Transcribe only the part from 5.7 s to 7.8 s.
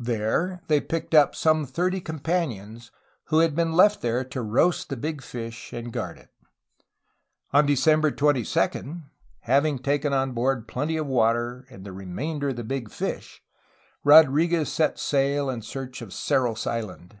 and guard it. On